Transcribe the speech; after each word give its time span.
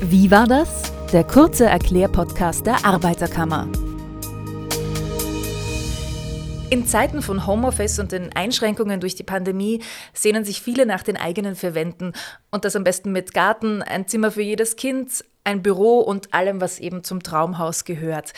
Wie 0.00 0.30
war 0.30 0.46
das? 0.46 0.92
Der 1.12 1.24
kurze 1.24 1.66
Erklärpodcast 1.66 2.64
der 2.64 2.84
Arbeiterkammer. 2.84 3.66
In 6.70 6.86
Zeiten 6.86 7.20
von 7.20 7.48
Homeoffice 7.48 7.98
und 7.98 8.12
den 8.12 8.30
Einschränkungen 8.32 9.00
durch 9.00 9.16
die 9.16 9.24
Pandemie 9.24 9.82
sehnen 10.14 10.44
sich 10.44 10.62
viele 10.62 10.86
nach 10.86 11.02
den 11.02 11.16
eigenen 11.16 11.56
vier 11.56 11.74
Wänden 11.74 12.12
und 12.52 12.64
das 12.64 12.76
am 12.76 12.84
besten 12.84 13.10
mit 13.10 13.34
Garten, 13.34 13.82
ein 13.82 14.06
Zimmer 14.06 14.30
für 14.30 14.42
jedes 14.42 14.76
Kind, 14.76 15.24
ein 15.42 15.62
Büro 15.62 15.98
und 15.98 16.32
allem, 16.32 16.60
was 16.60 16.78
eben 16.78 17.02
zum 17.02 17.20
Traumhaus 17.20 17.84
gehört. 17.84 18.34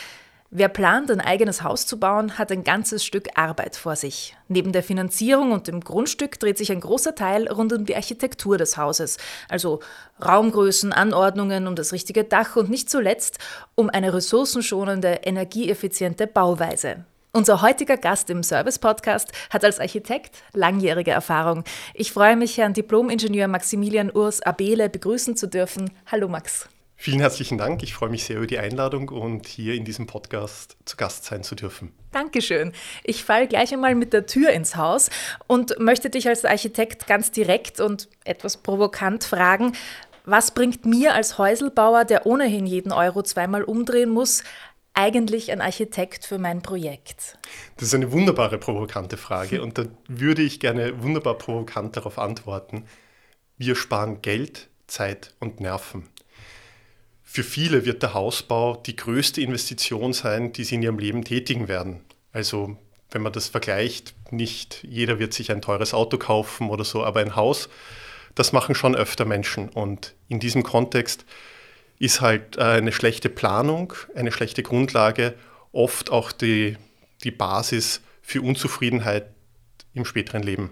Wer 0.53 0.69
plant, 0.69 1.13
ein 1.13 1.21
eigenes 1.21 1.63
Haus 1.63 1.87
zu 1.87 2.01
bauen, 2.01 2.37
hat 2.37 2.51
ein 2.51 2.65
ganzes 2.65 3.05
Stück 3.05 3.29
Arbeit 3.37 3.77
vor 3.77 3.95
sich. 3.95 4.37
Neben 4.49 4.73
der 4.73 4.83
Finanzierung 4.83 5.53
und 5.53 5.69
dem 5.69 5.79
Grundstück 5.79 6.41
dreht 6.41 6.59
sich 6.59 6.73
ein 6.73 6.81
großer 6.81 7.15
Teil 7.15 7.47
rund 7.47 7.73
um 7.73 7.87
die 7.87 7.95
Architektur 7.95 8.59
des 8.59 8.77
Hauses, 8.77 9.19
also 9.49 9.79
Raumgrößen, 10.21 10.93
Anordnungen, 10.93 11.69
um 11.69 11.77
das 11.77 11.93
richtige 11.93 12.25
Dach 12.25 12.57
und 12.57 12.69
nicht 12.69 12.91
zuletzt 12.91 13.39
um 13.77 13.91
eine 13.91 14.13
ressourcenschonende, 14.13 15.21
energieeffiziente 15.23 16.27
Bauweise. 16.27 17.05
Unser 17.31 17.63
heutiger 17.63 17.97
Gast 17.97 18.29
im 18.29 18.43
Service-Podcast 18.43 19.31
hat 19.51 19.65
als 19.65 19.79
Architekt 19.79 20.35
langjährige 20.53 21.13
Erfahrung. 21.13 21.63
Ich 21.95 22.13
freue 22.13 22.35
mich, 22.35 22.59
Herrn 22.59 22.75
Diplom-Ingenieur 22.75 23.47
Maximilian 23.47 24.11
Urs 24.11 24.43
Abele 24.43 24.91
begrüßen 24.91 25.37
zu 25.37 25.47
dürfen. 25.47 25.93
Hallo 26.11 26.27
Max. 26.27 26.69
Vielen 27.03 27.21
herzlichen 27.21 27.57
Dank. 27.57 27.83
Ich 27.83 27.95
freue 27.95 28.11
mich 28.11 28.25
sehr 28.25 28.37
über 28.37 28.47
die 28.47 28.59
Einladung 28.59 29.09
und 29.09 29.47
hier 29.47 29.73
in 29.73 29.87
diesem 29.87 30.07
Podcast 30.07 30.77
zu 30.85 30.99
Gast 30.99 31.25
sein 31.25 31.43
zu 31.43 31.55
dürfen. 31.55 31.95
Dankeschön. 32.13 32.75
Ich 33.05 33.25
falle 33.25 33.49
gleich 33.49 33.73
einmal 33.73 33.95
mit 33.95 34.13
der 34.13 34.27
Tür 34.27 34.51
ins 34.51 34.77
Haus 34.77 35.09
und 35.47 35.79
möchte 35.79 36.11
dich 36.11 36.29
als 36.29 36.45
Architekt 36.45 37.07
ganz 37.07 37.31
direkt 37.31 37.81
und 37.81 38.11
etwas 38.25 38.59
provokant 38.59 39.25
fragen, 39.25 39.73
was 40.27 40.51
bringt 40.51 40.85
mir 40.85 41.15
als 41.15 41.39
Häuselbauer, 41.39 42.05
der 42.05 42.27
ohnehin 42.27 42.67
jeden 42.67 42.93
Euro 42.93 43.23
zweimal 43.23 43.65
umdrehen 43.65 44.11
muss, 44.11 44.45
eigentlich 44.93 45.51
ein 45.53 45.63
Architekt 45.63 46.27
für 46.27 46.37
mein 46.37 46.61
Projekt? 46.61 47.39
Das 47.79 47.89
ist 47.89 47.95
eine 47.95 48.13
wunderbare 48.13 48.59
provokante 48.59 49.17
Frage 49.17 49.63
und 49.63 49.79
da 49.79 49.87
würde 50.07 50.43
ich 50.43 50.61
gerne 50.61 51.03
wunderbar 51.03 51.39
provokant 51.39 51.97
darauf 51.97 52.19
antworten. 52.19 52.85
Wir 53.57 53.75
sparen 53.75 54.21
Geld, 54.21 54.69
Zeit 54.87 55.35
und 55.41 55.61
Nerven. 55.61 56.11
Für 57.33 57.45
viele 57.45 57.85
wird 57.85 58.03
der 58.03 58.13
Hausbau 58.13 58.75
die 58.75 58.97
größte 58.97 59.41
Investition 59.41 60.13
sein, 60.13 60.53
die 60.53 60.65
sie 60.65 60.75
in 60.75 60.83
ihrem 60.83 60.99
Leben 60.99 61.25
tätigen 61.25 61.69
werden. 61.69 62.01
Also 62.33 62.77
wenn 63.13 63.23
man 63.23 63.33
das 63.33 63.47
vergleicht, 63.47 64.15
nicht 64.33 64.83
jeder 64.83 65.21
wird 65.21 65.33
sich 65.33 65.53
ein 65.53 65.63
teures 65.63 65.95
Auto 65.95 66.19
kaufen 66.19 66.71
oder 66.71 66.83
so, 66.83 67.05
aber 67.05 67.21
ein 67.21 67.37
Haus, 67.37 67.69
das 68.35 68.53
machen 68.53 68.75
schon 68.75 68.97
öfter 68.97 69.27
Menschen. 69.27 69.69
Und 69.69 70.17
in 70.27 70.41
diesem 70.41 70.65
Kontext 70.65 71.25
ist 72.01 72.21
halt 72.21 72.57
äh, 72.57 72.63
eine 72.63 72.91
schlechte 72.91 73.29
Planung, 73.29 73.93
eine 74.17 74.33
schlechte 74.33 74.65
Grundlage 74.65 75.35
oft 75.71 76.11
auch 76.11 76.33
die, 76.33 76.79
die 77.23 77.31
Basis 77.31 78.01
für 78.23 78.43
Unzufriedenheit 78.43 79.31
im 79.95 80.05
späteren 80.05 80.43
Leben. 80.43 80.71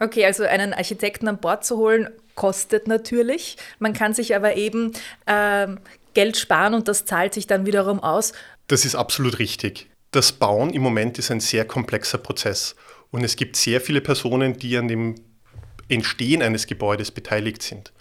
Okay, 0.00 0.24
also 0.24 0.44
einen 0.44 0.74
Architekten 0.74 1.28
an 1.28 1.38
Bord 1.38 1.64
zu 1.64 1.76
holen, 1.76 2.08
kostet 2.34 2.86
natürlich. 2.86 3.56
Man 3.78 3.92
kann 3.92 4.14
sich 4.14 4.34
aber 4.36 4.56
eben 4.56 4.92
äh, 5.26 5.66
Geld 6.14 6.36
sparen 6.36 6.74
und 6.74 6.88
das 6.88 7.04
zahlt 7.04 7.34
sich 7.34 7.46
dann 7.46 7.66
wiederum 7.66 8.00
aus. 8.00 8.32
Das 8.68 8.84
ist 8.84 8.94
absolut 8.94 9.38
richtig. 9.38 9.88
Das 10.10 10.32
Bauen 10.32 10.70
im 10.70 10.82
Moment 10.82 11.18
ist 11.18 11.30
ein 11.30 11.40
sehr 11.40 11.64
komplexer 11.64 12.18
Prozess 12.18 12.76
und 13.10 13.24
es 13.24 13.36
gibt 13.36 13.56
sehr 13.56 13.80
viele 13.80 14.00
Personen, 14.00 14.58
die 14.58 14.76
an 14.76 14.88
dem 14.88 15.16
Entstehen 15.88 16.42
eines 16.42 16.66
Gebäudes 16.66 17.10
beteiligt 17.10 17.62
sind. 17.62 17.92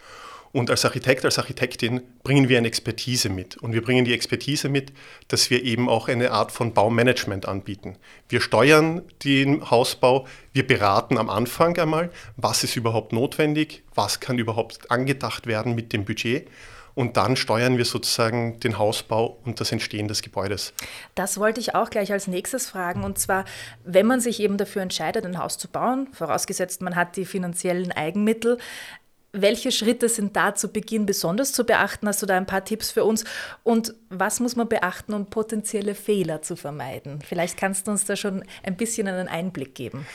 Und 0.51 0.69
als 0.69 0.85
Architekt, 0.85 1.25
als 1.25 1.37
Architektin 1.37 2.01
bringen 2.23 2.49
wir 2.49 2.57
eine 2.57 2.67
Expertise 2.67 3.29
mit. 3.29 3.57
Und 3.57 3.73
wir 3.73 3.81
bringen 3.81 4.05
die 4.05 4.13
Expertise 4.13 4.69
mit, 4.69 4.93
dass 5.27 5.49
wir 5.49 5.63
eben 5.63 5.89
auch 5.89 6.07
eine 6.07 6.31
Art 6.31 6.51
von 6.51 6.73
Baumanagement 6.73 7.47
anbieten. 7.47 7.97
Wir 8.29 8.41
steuern 8.41 9.01
den 9.23 9.69
Hausbau, 9.69 10.27
wir 10.53 10.65
beraten 10.65 11.17
am 11.17 11.29
Anfang 11.29 11.77
einmal, 11.77 12.11
was 12.35 12.63
ist 12.63 12.75
überhaupt 12.75 13.13
notwendig, 13.13 13.83
was 13.93 14.19
kann 14.19 14.37
überhaupt 14.37 14.89
angedacht 14.91 15.47
werden 15.47 15.75
mit 15.75 15.93
dem 15.93 16.05
Budget. 16.05 16.47
Und 16.97 17.15
dann 17.15 17.35
steuern 17.35 17.77
wir 17.77 17.85
sozusagen 17.85 18.59
den 18.59 18.79
Hausbau 18.79 19.37
und 19.45 19.59
das 19.59 19.71
Entstehen 19.71 20.07
des 20.07 20.23
Gebäudes. 20.23 20.73
Das 21.13 21.39
wollte 21.39 21.59
ich 21.59 21.75
auch 21.75 21.91
gleich 21.91 22.11
als 22.11 22.25
nächstes 22.25 22.67
fragen. 22.67 23.03
Und 23.03 23.19
zwar, 23.19 23.45
wenn 23.83 24.07
man 24.07 24.19
sich 24.19 24.39
eben 24.39 24.57
dafür 24.57 24.81
entscheidet, 24.81 25.23
ein 25.23 25.37
Haus 25.37 25.59
zu 25.59 25.67
bauen, 25.67 26.07
vorausgesetzt 26.11 26.81
man 26.81 26.95
hat 26.95 27.15
die 27.15 27.25
finanziellen 27.25 27.91
Eigenmittel, 27.91 28.57
welche 29.41 29.71
Schritte 29.71 30.09
sind 30.09 30.35
da 30.35 30.55
zu 30.55 30.69
Beginn 30.69 31.05
besonders 31.05 31.51
zu 31.51 31.63
beachten? 31.65 32.07
Hast 32.07 32.21
du 32.21 32.25
da 32.25 32.37
ein 32.37 32.45
paar 32.45 32.65
Tipps 32.65 32.91
für 32.91 33.03
uns? 33.03 33.23
Und 33.63 33.93
was 34.09 34.39
muss 34.39 34.55
man 34.55 34.67
beachten, 34.67 35.13
um 35.13 35.25
potenzielle 35.27 35.95
Fehler 35.95 36.41
zu 36.41 36.55
vermeiden? 36.55 37.21
Vielleicht 37.21 37.57
kannst 37.57 37.87
du 37.87 37.91
uns 37.91 38.05
da 38.05 38.15
schon 38.15 38.43
ein 38.63 38.77
bisschen 38.77 39.07
einen 39.07 39.27
Einblick 39.27 39.75
geben. 39.75 40.05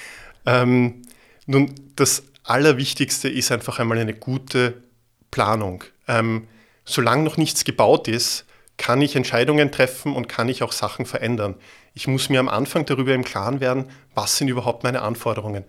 Ähm, 0.46 1.02
nun, 1.46 1.74
das 1.96 2.24
Allerwichtigste 2.44 3.28
ist 3.28 3.52
einfach 3.52 3.78
einmal 3.78 3.98
eine 3.98 4.14
gute 4.14 4.82
Planung. 5.30 5.84
Ähm, 6.08 6.48
solange 6.84 7.22
noch 7.22 7.36
nichts 7.36 7.64
gebaut 7.64 8.08
ist, 8.08 8.46
kann 8.76 9.00
ich 9.00 9.14
Entscheidungen 9.14 9.70
treffen 9.70 10.14
und 10.14 10.28
kann 10.28 10.48
ich 10.48 10.62
auch 10.62 10.72
Sachen 10.72 11.06
verändern. 11.06 11.54
Ich 11.94 12.08
muss 12.08 12.28
mir 12.28 12.40
am 12.40 12.48
Anfang 12.48 12.84
darüber 12.84 13.14
im 13.14 13.24
Klaren 13.24 13.60
werden, 13.60 13.84
was 14.14 14.38
sind 14.38 14.48
überhaupt 14.48 14.82
meine 14.82 15.02
Anforderungen. 15.02 15.64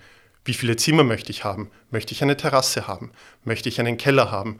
Wie 0.45 0.53
viele 0.53 0.75
Zimmer 0.75 1.03
möchte 1.03 1.31
ich 1.31 1.43
haben? 1.43 1.69
Möchte 1.89 2.13
ich 2.13 2.21
eine 2.21 2.35
Terrasse 2.35 2.87
haben? 2.87 3.11
Möchte 3.43 3.69
ich 3.69 3.79
einen 3.79 3.97
Keller 3.97 4.31
haben? 4.31 4.59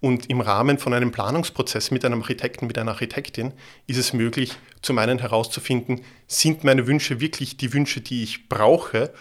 Und 0.00 0.30
im 0.30 0.40
Rahmen 0.40 0.78
von 0.78 0.94
einem 0.94 1.12
Planungsprozess 1.12 1.90
mit 1.90 2.06
einem 2.06 2.22
Architekten, 2.22 2.66
mit 2.66 2.78
einer 2.78 2.92
Architektin 2.92 3.52
ist 3.86 3.98
es 3.98 4.14
möglich, 4.14 4.56
zum 4.80 4.96
einen 4.96 5.18
herauszufinden, 5.18 6.00
sind 6.26 6.64
meine 6.64 6.86
Wünsche 6.86 7.20
wirklich 7.20 7.58
die 7.58 7.74
Wünsche, 7.74 8.00
die 8.00 8.22
ich 8.22 8.48
brauche? 8.48 9.12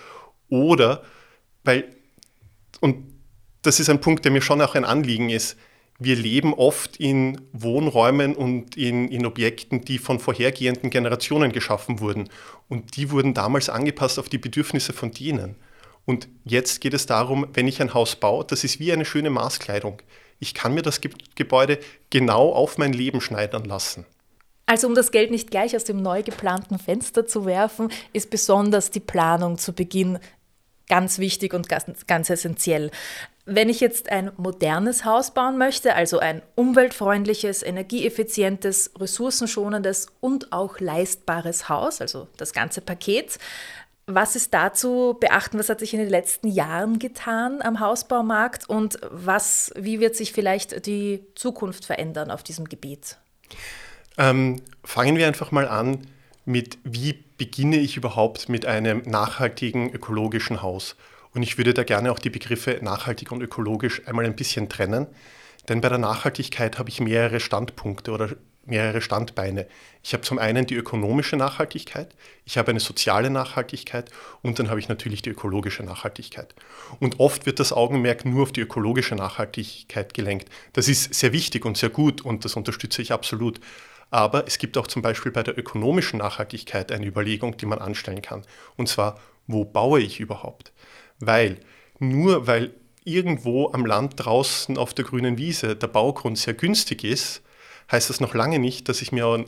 Oder, 0.47 1.03
weil, 1.65 1.83
und 2.79 3.13
das 3.61 3.81
ist 3.81 3.89
ein 3.89 3.99
Punkt, 3.99 4.23
der 4.23 4.31
mir 4.31 4.41
schon 4.41 4.61
auch 4.61 4.75
ein 4.75 4.85
Anliegen 4.85 5.29
ist, 5.29 5.57
wir 6.01 6.15
leben 6.15 6.53
oft 6.53 6.95
in 6.95 7.41
Wohnräumen 7.51 8.33
und 8.33 8.77
in, 8.77 9.09
in 9.09 9.25
Objekten, 9.25 9.83
die 9.83 9.97
von 9.97 10.19
vorhergehenden 10.19 10.89
Generationen 10.91 11.51
geschaffen 11.51 11.99
wurden. 11.99 12.29
Und 12.69 12.95
die 12.95 13.11
wurden 13.11 13.33
damals 13.33 13.67
angepasst 13.67 14.17
auf 14.17 14.29
die 14.29 14.37
Bedürfnisse 14.37 14.93
von 14.93 15.11
denen. 15.11 15.57
Und 16.09 16.27
jetzt 16.43 16.81
geht 16.81 16.95
es 16.95 17.05
darum, 17.05 17.45
wenn 17.53 17.67
ich 17.67 17.83
ein 17.83 17.93
Haus 17.93 18.15
baue, 18.15 18.43
das 18.43 18.63
ist 18.63 18.79
wie 18.79 18.91
eine 18.91 19.05
schöne 19.05 19.29
Maßkleidung. 19.29 20.01
Ich 20.39 20.55
kann 20.55 20.73
mir 20.73 20.81
das 20.81 21.01
Ge 21.01 21.11
Gebäude 21.35 21.77
genau 22.09 22.51
auf 22.51 22.79
mein 22.79 22.93
Leben 22.93 23.21
schneidern 23.21 23.63
lassen. 23.63 24.07
Also 24.65 24.87
um 24.87 24.95
das 24.95 25.11
Geld 25.11 25.29
nicht 25.29 25.51
gleich 25.51 25.75
aus 25.75 25.83
dem 25.83 26.01
neu 26.01 26.23
geplanten 26.23 26.79
Fenster 26.79 27.27
zu 27.27 27.45
werfen, 27.45 27.91
ist 28.11 28.31
besonders 28.31 28.89
die 28.89 29.01
Planung 29.01 29.59
zu 29.59 29.71
Beginn 29.71 30.17
ganz 30.87 31.19
wichtig 31.19 31.53
und 31.53 31.69
ganz, 31.69 31.85
ganz 32.07 32.31
essentiell. 32.31 32.89
Wenn 33.45 33.69
ich 33.69 33.79
jetzt 33.79 34.11
ein 34.11 34.31
modernes 34.37 35.05
Haus 35.05 35.35
bauen 35.35 35.59
möchte, 35.59 35.93
also 35.93 36.17
ein 36.17 36.41
umweltfreundliches, 36.55 37.61
energieeffizientes, 37.61 38.93
ressourcenschonendes 38.97 40.07
und 40.21 40.53
auch 40.53 40.79
leistbares 40.79 41.69
Haus, 41.69 42.01
also 42.01 42.27
das 42.37 42.53
ganze 42.53 42.81
Paket, 42.81 43.37
was 44.09 44.35
ist 44.35 44.53
dazu 44.53 45.15
beachten? 45.19 45.59
Was 45.59 45.69
hat 45.69 45.79
sich 45.79 45.93
in 45.93 45.99
den 45.99 46.09
letzten 46.09 46.47
Jahren 46.47 46.99
getan 46.99 47.61
am 47.61 47.79
Hausbaumarkt 47.79 48.67
und 48.67 48.99
was, 49.09 49.71
wie 49.75 49.99
wird 49.99 50.15
sich 50.15 50.33
vielleicht 50.33 50.85
die 50.85 51.23
Zukunft 51.35 51.85
verändern 51.85 52.31
auf 52.31 52.43
diesem 52.43 52.65
Gebiet? 52.65 53.17
Ähm, 54.17 54.61
fangen 54.83 55.15
wir 55.15 55.27
einfach 55.27 55.51
mal 55.51 55.67
an 55.67 56.07
mit, 56.45 56.79
wie 56.83 57.23
beginne 57.37 57.77
ich 57.77 57.97
überhaupt 57.97 58.49
mit 58.49 58.65
einem 58.65 59.03
nachhaltigen 59.05 59.91
ökologischen 59.91 60.61
Haus? 60.61 60.95
Und 61.33 61.43
ich 61.43 61.57
würde 61.57 61.75
da 61.75 61.83
gerne 61.83 62.11
auch 62.11 62.19
die 62.19 62.31
Begriffe 62.31 62.79
nachhaltig 62.81 63.31
und 63.31 63.41
ökologisch 63.41 64.05
einmal 64.07 64.25
ein 64.25 64.35
bisschen 64.35 64.67
trennen. 64.67 65.05
Denn 65.69 65.81
bei 65.81 65.89
der 65.89 65.99
Nachhaltigkeit 65.99 66.79
habe 66.79 66.89
ich 66.89 66.99
mehrere 66.99 67.39
Standpunkte 67.39 68.11
oder 68.11 68.29
mehrere 68.65 69.01
Standbeine. 69.01 69.67
Ich 70.03 70.13
habe 70.13 70.23
zum 70.23 70.39
einen 70.39 70.65
die 70.65 70.75
ökonomische 70.75 71.35
Nachhaltigkeit, 71.35 72.15
ich 72.45 72.57
habe 72.57 72.69
eine 72.69 72.79
soziale 72.79 73.29
Nachhaltigkeit 73.29 74.09
und 74.41 74.59
dann 74.59 74.69
habe 74.69 74.79
ich 74.79 74.89
natürlich 74.89 75.21
die 75.21 75.31
ökologische 75.31 75.83
Nachhaltigkeit. 75.83 76.53
Und 76.99 77.19
oft 77.19 77.45
wird 77.45 77.59
das 77.59 77.73
Augenmerk 77.73 78.25
nur 78.25 78.43
auf 78.43 78.51
die 78.51 78.61
ökologische 78.61 79.15
Nachhaltigkeit 79.15 80.13
gelenkt. 80.13 80.49
Das 80.73 80.87
ist 80.87 81.13
sehr 81.13 81.33
wichtig 81.33 81.65
und 81.65 81.77
sehr 81.77 81.89
gut 81.89 82.21
und 82.21 82.45
das 82.45 82.55
unterstütze 82.55 83.01
ich 83.01 83.11
absolut. 83.11 83.59
Aber 84.11 84.47
es 84.47 84.57
gibt 84.57 84.77
auch 84.77 84.87
zum 84.87 85.01
Beispiel 85.01 85.31
bei 85.31 85.43
der 85.43 85.57
ökonomischen 85.57 86.19
Nachhaltigkeit 86.19 86.91
eine 86.91 87.05
Überlegung, 87.05 87.57
die 87.57 87.65
man 87.65 87.79
anstellen 87.79 88.21
kann. 88.21 88.43
Und 88.75 88.89
zwar, 88.89 89.19
wo 89.47 89.65
baue 89.65 89.99
ich 89.99 90.19
überhaupt? 90.19 90.71
Weil 91.19 91.59
nur 91.99 92.47
weil 92.47 92.73
irgendwo 93.03 93.71
am 93.71 93.85
Land 93.85 94.13
draußen 94.17 94.77
auf 94.77 94.93
der 94.93 95.05
grünen 95.05 95.37
Wiese 95.37 95.75
der 95.75 95.87
Baugrund 95.87 96.37
sehr 96.37 96.53
günstig 96.53 97.03
ist, 97.03 97.41
heißt 97.91 98.09
das 98.09 98.19
noch 98.19 98.33
lange 98.33 98.59
nicht, 98.59 98.89
dass 98.89 99.01
ich 99.01 99.11
mir 99.11 99.45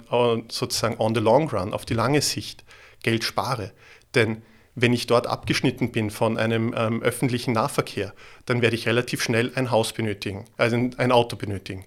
sozusagen 0.50 1.00
on 1.00 1.16
the 1.16 1.22
long 1.22 1.50
run, 1.50 1.74
auf 1.74 1.86
die 1.86 1.94
lange 1.94 2.22
Sicht, 2.22 2.64
Geld 3.04 3.24
spare. 3.24 3.72
Denn 4.16 4.42
Wenn 4.74 4.94
ich 4.94 5.06
dort 5.06 5.28
abgeschnitten 5.28 5.92
bin 5.92 6.12
von 6.12 6.38
einem 6.38 6.74
ähm, 6.78 7.02
öffentlichen 7.02 7.54
Nahverkehr, 7.54 8.14
dann 8.46 8.62
werde 8.62 8.76
ich 8.76 8.88
relativ 8.88 9.22
schnell 9.22 9.52
ein 9.56 9.70
Haus 9.70 9.92
benötigen, 9.92 10.46
also 10.58 10.78
ein 10.98 11.12
Auto 11.12 11.36
benötigen 11.36 11.86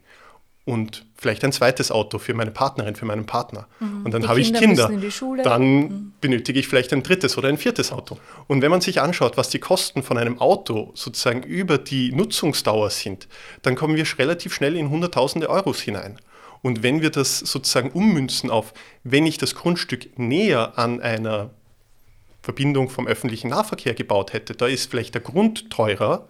und 0.67 1.07
vielleicht 1.17 1.45
ein 1.45 1.53
zweites 1.53 1.91
Auto 1.91 2.19
für 2.19 2.35
meine 2.35 2.51
Partnerin, 2.51 2.95
für 2.95 3.07
meinen 3.07 3.25
Partner. 3.25 3.69
Mhm. 3.81 4.05
Und 4.05 4.13
dann 4.13 4.29
habe 4.29 4.41
ich 4.41 4.53
Kinder. 4.53 4.91
Dann 5.43 5.63
mhm. 5.63 6.13
benötige 6.21 6.59
ich 6.59 6.69
vielleicht 6.69 6.93
ein 6.93 7.03
drittes 7.03 7.39
oder 7.39 7.49
ein 7.49 7.59
viertes 7.59 7.91
Auto. 7.91 8.19
Und 8.49 8.61
wenn 8.61 8.71
man 8.71 8.83
sich 8.83 9.01
anschaut, 9.01 9.39
was 9.39 9.49
die 9.49 9.59
Kosten 9.59 10.03
von 10.03 10.19
einem 10.19 10.39
Auto 10.39 10.91
sozusagen 10.95 11.43
über 11.43 11.79
die 11.79 12.13
Nutzungsdauer 12.13 12.91
sind, 12.91 13.29
dann 13.63 13.77
kommen 13.77 13.97
wir 13.97 14.07
relativ 14.19 14.55
schnell 14.55 14.77
in 14.77 14.91
Hunderttausende 14.91 15.49
Euros 15.49 15.81
hinein. 15.81 16.19
Und 16.65 16.83
wenn 16.83 17.03
wir 17.03 17.11
das 17.11 17.41
sozusagen 17.41 17.91
ummünzen 17.91 18.49
auf, 18.49 18.73
wenn 19.03 19.27
ich 19.27 19.37
das 19.37 19.55
Grundstück 19.55 20.19
näher 20.19 20.79
an 20.79 21.03
einer 21.03 21.51
Verbindung 22.41 22.89
vom 22.89 23.07
öffentlichen 23.07 23.51
Nahverkehr 23.51 23.93
gebaut 23.93 24.33
hätte, 24.33 24.55
da 24.55 24.67
ist 24.67 24.91
vielleicht 24.91 25.13
der 25.13 25.21
Grund 25.21 25.69
teurer, 25.69 26.27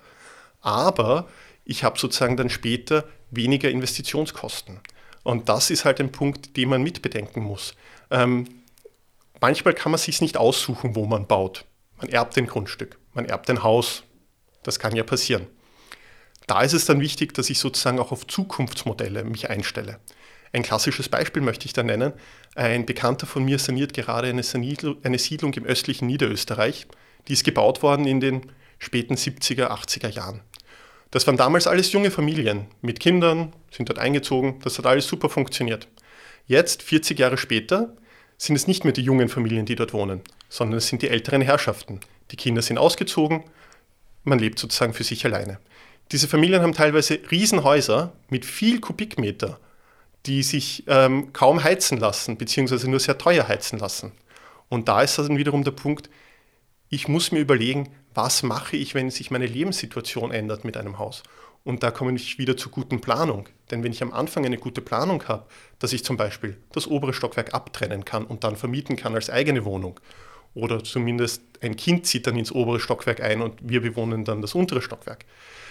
aber 0.61 1.29
ich 1.65 1.85
habe 1.85 2.01
sozusagen 2.01 2.37
dann 2.37 2.51
später 2.51 3.05
weniger 3.31 3.71
Investitionskosten. 3.71 4.81
Und 5.23 5.49
das 5.49 5.71
ist 5.71 5.85
halt 5.85 6.01
ein 6.01 6.11
Punkt, 6.11 6.57
den 6.57 6.69
man 6.69 6.83
mitbedenken 6.83 7.41
muss. 7.41 7.77
Ähm, 8.11 8.49
manchmal 9.41 9.75
kann 9.75 9.93
man 9.93 10.01
sich 10.01 10.21
nicht 10.21 10.37
aussuchen, 10.37 10.97
wo 10.97 11.07
man 11.07 11.29
baut. 11.29 11.65
Man 11.99 12.09
erbt 12.09 12.37
ein 12.39 12.49
Grundstück, 12.49 12.99
man 13.13 13.25
erbt 13.25 13.49
ein 13.51 13.63
Haus. 13.63 14.03
Das 14.65 14.81
kann 14.81 14.97
ja 14.97 15.05
passieren. 15.05 15.47
Da 16.49 16.63
ist 16.63 16.73
es 16.73 16.87
dann 16.87 17.01
wichtig, 17.01 17.35
dass 17.35 17.51
ich 17.51 17.61
sozusagen 17.61 18.01
auch 18.01 18.11
auf 18.11 18.27
Zukunftsmodelle 18.27 19.23
mich 19.23 19.49
einstelle. 19.49 20.01
Ein 20.55 20.63
klassisches 20.63 21.09
Beispiel 21.09 21.43
möchte 21.43 21.67
ich 21.67 21.73
da 21.73 21.83
nennen. 21.83 22.13
Ein 22.55 22.87
Bekannter 22.87 23.27
von 23.27 23.45
mir 23.45 23.59
saniert 23.59 23.93
gerade 23.93 24.29
eine, 24.29 24.43
eine 25.03 25.19
Siedlung 25.19 25.53
im 25.55 25.65
östlichen 25.65 26.07
Niederösterreich. 26.07 26.87
Die 27.27 27.33
ist 27.33 27.43
gebaut 27.43 27.83
worden 27.83 28.07
in 28.07 28.21
den 28.21 28.53
späten 28.79 29.17
70er, 29.17 29.67
80er 29.67 30.11
Jahren. 30.11 30.43
Das 31.11 31.27
waren 31.27 31.37
damals 31.37 31.67
alles 31.67 31.91
junge 31.91 32.13
Familien 32.13 32.67
mit 32.83 33.01
Kindern, 33.01 33.53
sind 33.73 33.89
dort 33.89 33.99
eingezogen, 33.99 34.61
das 34.63 34.79
hat 34.79 34.87
alles 34.87 35.09
super 35.09 35.29
funktioniert. 35.29 35.89
Jetzt, 36.47 36.85
40 36.85 37.19
Jahre 37.19 37.37
später, 37.37 37.97
sind 38.39 38.55
es 38.55 38.69
nicht 38.69 38.85
mehr 38.85 38.93
die 38.93 39.03
jungen 39.03 39.29
Familien, 39.29 39.67
die 39.67 39.75
dort 39.75 39.93
wohnen, 39.93 40.21
sondern 40.49 40.79
es 40.79 40.87
sind 40.87 41.03
die 41.03 41.09
älteren 41.09 41.43
Herrschaften. 41.43 41.99
Die 42.31 42.37
Kinder 42.37 42.63
sind 42.63 42.79
ausgezogen, 42.79 43.43
man 44.23 44.39
lebt 44.39 44.61
sozusagen 44.61 44.95
für 44.95 45.05
sich 45.05 45.25
alleine. 45.25 45.59
Diese 46.13 46.29
Familien 46.29 46.63
haben 46.63 46.75
teilweise 46.75 47.19
Riesenhäuser 47.29 48.13
mit 48.29 48.45
viel 48.45 48.81
Kubikmeter, 48.81 49.59
die 50.27 50.43
sich 50.43 50.85
ähm, 50.87 51.33
kaum 51.33 51.63
heizen 51.63 51.99
lassen, 51.99 52.37
beziehungsweise 52.37 52.89
nur 52.89 53.01
sehr 53.01 53.19
teuer 53.19 53.49
heizen 53.49 53.79
lassen. 53.79 54.13
Und 54.69 54.89
da 54.89 55.03
ist 55.03 55.19
dann 55.19 55.37
wiederum 55.37 55.65
der 55.65 55.73
Punkt, 55.73 56.09
ich 56.89 57.09
muss 57.09 57.33
mir 57.33 57.41
überlegen, 57.41 57.91
was 58.15 58.43
mache 58.43 58.77
ich, 58.77 58.95
wenn 58.95 59.11
sich 59.11 59.31
meine 59.31 59.47
Lebenssituation 59.47 60.31
ändert 60.31 60.65
mit 60.65 60.77
einem 60.77 60.99
Haus. 60.99 61.23
Und 61.65 61.83
da 61.83 61.91
komme 61.91 62.15
ich 62.15 62.39
wieder 62.39 62.57
zur 62.57 62.71
guten 62.71 63.01
Planung. 63.01 63.49
Denn 63.71 63.83
wenn 63.83 63.93
ich 63.93 64.03
am 64.03 64.13
Anfang 64.13 64.45
eine 64.45 64.59
gute 64.59 64.81
Planung 64.81 65.25
habe, 65.29 65.47
dass 65.79 65.93
ich 65.93 66.05
zum 66.05 66.17
Beispiel 66.17 66.57
das 66.73 66.87
obere 66.87 67.15
Stockwerk 67.15 67.55
abtrennen 67.55 68.05
kann 68.05 68.25
und 68.25 68.45
dann 68.45 68.57
vermieten 68.57 68.97
kann 68.97 69.15
als 69.15 69.31
eigene 69.31 69.65
Wohnung, 69.65 69.99
oder 70.55 70.85
zumindest 70.85 71.43
ein 71.61 71.77
Kind 71.77 72.07
zieht 72.07 72.27
dann 72.27 72.37
ins 72.37 72.53
obere 72.53 72.81
Stockwerk 72.81 73.21
ein 73.21 73.43
und 73.43 73.59
wir 73.63 73.83
bewohnen 73.83 74.25
dann 74.25 74.41
das 74.41 74.55
untere 74.55 74.81
Stockwerk. 74.81 75.25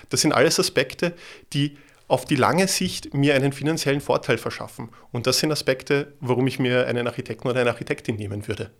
Das 0.09 0.21
sind 0.21 0.33
alles 0.33 0.59
Aspekte, 0.59 1.15
die 1.53 1.77
auf 2.07 2.25
die 2.25 2.35
lange 2.35 2.67
Sicht 2.67 3.13
mir 3.13 3.35
einen 3.35 3.53
finanziellen 3.53 4.01
Vorteil 4.01 4.37
verschaffen. 4.37 4.89
Und 5.11 5.27
das 5.27 5.39
sind 5.39 5.51
Aspekte, 5.51 6.13
warum 6.19 6.47
ich 6.47 6.59
mir 6.59 6.87
einen 6.87 7.07
Architekten 7.07 7.47
oder 7.47 7.61
eine 7.61 7.71
Architektin 7.71 8.15
nehmen 8.15 8.47
würde. 8.47 8.71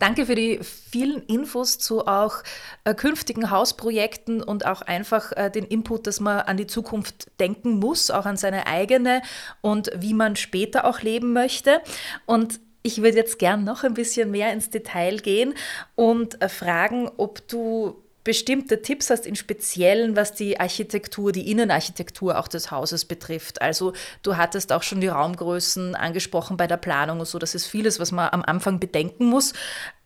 Danke 0.00 0.24
für 0.24 0.34
die 0.34 0.60
vielen 0.62 1.22
Infos 1.24 1.78
zu 1.78 2.06
auch 2.06 2.42
äh, 2.84 2.94
künftigen 2.94 3.50
Hausprojekten 3.50 4.42
und 4.42 4.64
auch 4.64 4.80
einfach 4.80 5.32
äh, 5.36 5.50
den 5.50 5.64
Input, 5.64 6.06
dass 6.06 6.20
man 6.20 6.40
an 6.40 6.56
die 6.56 6.66
Zukunft 6.66 7.30
denken 7.38 7.78
muss, 7.78 8.10
auch 8.10 8.24
an 8.24 8.38
seine 8.38 8.66
eigene 8.66 9.20
und 9.60 9.90
wie 9.94 10.14
man 10.14 10.36
später 10.36 10.86
auch 10.86 11.02
leben 11.02 11.34
möchte. 11.34 11.82
Und 12.24 12.60
ich 12.82 13.02
würde 13.02 13.18
jetzt 13.18 13.38
gern 13.38 13.62
noch 13.62 13.84
ein 13.84 13.92
bisschen 13.92 14.30
mehr 14.30 14.54
ins 14.54 14.70
Detail 14.70 15.18
gehen 15.18 15.52
und 15.96 16.40
äh, 16.40 16.48
fragen, 16.48 17.10
ob 17.18 17.46
du 17.46 18.02
bestimmte 18.24 18.82
Tipps 18.82 19.10
hast 19.10 19.26
in 19.26 19.36
Speziellen, 19.36 20.16
was 20.16 20.34
die 20.34 20.60
Architektur, 20.60 21.32
die 21.32 21.50
Innenarchitektur 21.50 22.38
auch 22.38 22.48
des 22.48 22.70
Hauses 22.70 23.04
betrifft. 23.04 23.62
Also 23.62 23.92
du 24.22 24.36
hattest 24.36 24.72
auch 24.72 24.82
schon 24.82 25.00
die 25.00 25.08
Raumgrößen 25.08 25.94
angesprochen 25.94 26.56
bei 26.56 26.66
der 26.66 26.76
Planung 26.76 27.20
und 27.20 27.26
so. 27.26 27.38
Das 27.38 27.54
ist 27.54 27.66
vieles, 27.66 27.98
was 27.98 28.12
man 28.12 28.28
am 28.30 28.42
Anfang 28.42 28.78
bedenken 28.78 29.26
muss. 29.26 29.54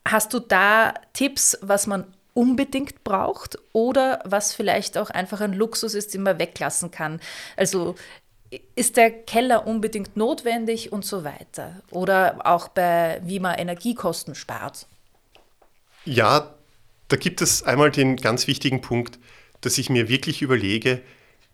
Hast 0.06 0.32
du 0.32 0.38
da 0.38 0.94
Tipps, 1.12 1.58
was 1.60 1.86
man 1.86 2.04
unbedingt 2.34 3.04
braucht 3.04 3.58
oder 3.72 4.20
was 4.24 4.54
vielleicht 4.54 4.98
auch 4.98 5.10
einfach 5.10 5.40
ein 5.40 5.52
Luxus 5.52 5.94
ist, 5.94 6.14
den 6.14 6.22
man 6.22 6.38
weglassen 6.38 6.90
kann? 6.90 7.20
Also 7.56 7.94
ist 8.76 8.96
der 8.96 9.10
Keller 9.10 9.66
unbedingt 9.66 10.16
notwendig 10.16 10.92
und 10.92 11.04
so 11.04 11.24
weiter? 11.24 11.82
Oder 11.90 12.40
auch 12.44 12.68
bei, 12.68 13.20
wie 13.24 13.40
man 13.40 13.56
Energiekosten 13.56 14.34
spart? 14.34 14.86
Ja, 16.04 16.53
da 17.14 17.18
gibt 17.18 17.42
es 17.42 17.62
einmal 17.62 17.92
den 17.92 18.16
ganz 18.16 18.48
wichtigen 18.48 18.80
Punkt, 18.80 19.20
dass 19.60 19.78
ich 19.78 19.88
mir 19.88 20.08
wirklich 20.08 20.42
überlege, 20.42 21.00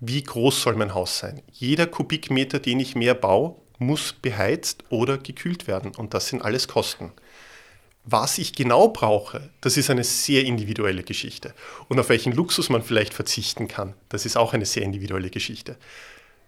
wie 0.00 0.22
groß 0.22 0.62
soll 0.62 0.74
mein 0.74 0.94
Haus 0.94 1.18
sein. 1.18 1.42
Jeder 1.52 1.86
Kubikmeter, 1.86 2.60
den 2.60 2.80
ich 2.80 2.94
mehr 2.94 3.12
baue, 3.12 3.56
muss 3.76 4.14
beheizt 4.14 4.84
oder 4.88 5.18
gekühlt 5.18 5.66
werden 5.66 5.92
und 5.94 6.14
das 6.14 6.28
sind 6.28 6.40
alles 6.40 6.66
Kosten. 6.66 7.12
Was 8.06 8.38
ich 8.38 8.54
genau 8.54 8.88
brauche, 8.88 9.50
das 9.60 9.76
ist 9.76 9.90
eine 9.90 10.02
sehr 10.02 10.46
individuelle 10.46 11.02
Geschichte. 11.02 11.52
Und 11.88 12.00
auf 12.00 12.08
welchen 12.08 12.32
Luxus 12.32 12.70
man 12.70 12.82
vielleicht 12.82 13.12
verzichten 13.12 13.68
kann, 13.68 13.92
das 14.08 14.24
ist 14.24 14.38
auch 14.38 14.54
eine 14.54 14.64
sehr 14.64 14.84
individuelle 14.84 15.28
Geschichte. 15.28 15.76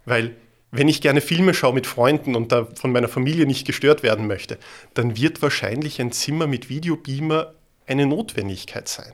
Weil 0.06 0.37
wenn 0.70 0.88
ich 0.88 1.03
gerne 1.03 1.20
Filme 1.20 1.53
schaue 1.53 1.75
mit 1.75 1.87
Freunden 1.87 2.35
und 2.35 2.50
da 2.50 2.67
von 2.81 2.93
meiner 2.93 3.08
Familie 3.08 3.44
nicht 3.44 3.67
gestört 3.67 4.03
werden 4.03 4.26
möchte, 4.26 4.58
dann 4.94 5.19
wird 5.19 5.43
wahrscheinlich 5.43 6.00
ein 6.00 6.12
Zimmer 6.12 6.47
mit 6.47 6.70
Videobeamer 6.70 7.53
eine 7.93 8.06
Notwendigkeit 8.06 8.89
sein. 8.89 9.12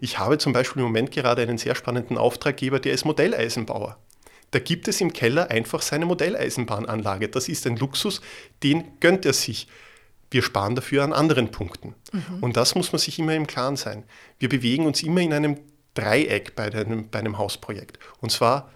Ich 0.00 0.18
habe 0.18 0.38
zum 0.38 0.52
Beispiel 0.52 0.80
im 0.80 0.88
Moment 0.88 1.10
gerade 1.10 1.42
einen 1.42 1.58
sehr 1.58 1.74
spannenden 1.74 2.18
Auftraggeber, 2.18 2.80
der 2.80 2.92
ist 2.92 3.04
Modelleisenbauer. 3.04 3.98
Da 4.50 4.58
gibt 4.58 4.88
es 4.88 5.00
im 5.00 5.12
Keller 5.12 5.50
einfach 5.50 5.82
seine 5.82 6.06
Modelleisenbahnanlage. 6.06 7.28
Das 7.28 7.48
ist 7.48 7.66
ein 7.66 7.76
Luxus, 7.76 8.20
den 8.62 8.84
gönnt 9.00 9.26
er 9.26 9.32
sich. 9.32 9.66
Wir 10.30 10.42
sparen 10.42 10.74
dafür 10.74 11.04
an 11.04 11.12
anderen 11.12 11.50
Punkten. 11.50 11.94
Mhm. 12.12 12.42
Und 12.42 12.56
das 12.56 12.74
muss 12.74 12.92
man 12.92 12.98
sich 12.98 13.18
immer 13.18 13.34
im 13.34 13.46
Klaren 13.46 13.76
sein. 13.76 14.04
Wir 14.38 14.48
bewegen 14.48 14.86
uns 14.86 15.02
immer 15.02 15.20
in 15.20 15.32
einem 15.32 15.58
Dreieck 15.94 16.54
bei 16.54 16.64
einem, 16.72 17.08
bei 17.08 17.18
einem 17.20 17.38
Hausprojekt. 17.38 17.98
Und 18.20 18.30
zwar 18.30 18.70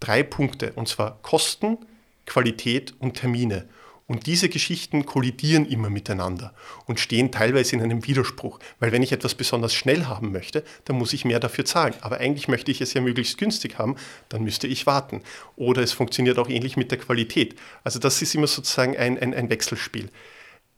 drei 0.00 0.22
Punkte. 0.22 0.72
Und 0.74 0.88
zwar 0.88 1.18
Kosten, 1.22 1.78
Qualität 2.26 2.94
und 2.98 3.14
Termine. 3.14 3.68
Und 4.06 4.26
diese 4.26 4.50
Geschichten 4.50 5.06
kollidieren 5.06 5.64
immer 5.64 5.88
miteinander 5.88 6.52
und 6.84 7.00
stehen 7.00 7.32
teilweise 7.32 7.74
in 7.74 7.82
einem 7.82 8.06
Widerspruch. 8.06 8.58
Weil 8.78 8.92
wenn 8.92 9.02
ich 9.02 9.12
etwas 9.12 9.34
besonders 9.34 9.72
schnell 9.72 10.04
haben 10.04 10.30
möchte, 10.30 10.62
dann 10.84 10.96
muss 10.96 11.14
ich 11.14 11.24
mehr 11.24 11.40
dafür 11.40 11.64
zahlen. 11.64 11.94
Aber 12.02 12.18
eigentlich 12.18 12.46
möchte 12.46 12.70
ich 12.70 12.82
es 12.82 12.92
ja 12.92 13.00
möglichst 13.00 13.38
günstig 13.38 13.78
haben, 13.78 13.96
dann 14.28 14.44
müsste 14.44 14.66
ich 14.66 14.86
warten. 14.86 15.22
Oder 15.56 15.82
es 15.82 15.92
funktioniert 15.92 16.38
auch 16.38 16.50
ähnlich 16.50 16.76
mit 16.76 16.90
der 16.90 16.98
Qualität. 16.98 17.56
Also 17.82 17.98
das 17.98 18.20
ist 18.20 18.34
immer 18.34 18.46
sozusagen 18.46 18.94
ein, 18.94 19.18
ein, 19.18 19.32
ein 19.32 19.48
Wechselspiel. 19.48 20.10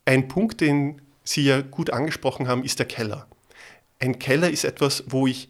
Ein 0.04 0.28
Punkt, 0.28 0.60
den 0.60 1.02
Sie 1.24 1.42
ja 1.42 1.62
gut 1.62 1.90
angesprochen 1.90 2.46
haben, 2.46 2.62
ist 2.62 2.78
der 2.78 2.86
Keller. 2.86 3.26
Ein 3.98 4.20
Keller 4.20 4.50
ist 4.50 4.62
etwas, 4.62 5.02
wo 5.08 5.26
ich, 5.26 5.48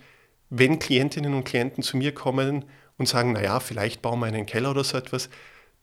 wenn 0.49 0.79
Klientinnen 0.79 1.35
und 1.35 1.45
Klienten 1.45 1.83
zu 1.83 1.99
mir 1.99 2.13
kommen 2.15 2.65
und 2.97 3.07
sagen, 3.07 3.33
naja, 3.33 3.61
vielleicht 3.61 4.01
bauen 4.01 4.21
wir 4.21 4.27
einen 4.27 4.47
Keller 4.47 4.71
oder 4.71 4.85
so 4.85 4.97
etwas, 4.97 5.29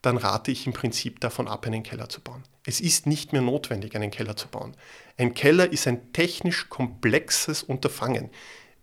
dann 0.03 0.17
rate 0.17 0.51
ich 0.51 0.67
im 0.67 0.73
Prinzip 0.73 1.19
davon 1.21 1.47
ab, 1.47 1.65
einen 1.65 1.81
Keller 1.81 2.09
zu 2.09 2.21
bauen. 2.21 2.43
Es 2.65 2.79
ist 2.81 3.07
nicht 3.07 3.33
mehr 3.33 3.41
notwendig, 3.41 3.95
einen 3.95 4.11
Keller 4.11 4.35
zu 4.35 4.47
bauen. 4.47 4.75
Ein 5.17 5.33
Keller 5.33 5.71
ist 5.71 5.87
ein 5.87 6.13
technisch 6.13 6.69
komplexes 6.69 7.63
Unterfangen. 7.63 8.29